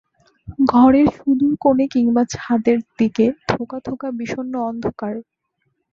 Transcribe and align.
ঘরের 0.71 1.07
সুদূর 1.17 1.53
কোণে 1.59 1.85
কিংবা 1.87 2.23
ছাদের 2.33 2.79
দিকে 2.99 3.25
থােকা 3.49 3.77
থােকা 3.85 4.07
বিষন্ন 4.19 4.53
অন্ধকার। 4.69 5.13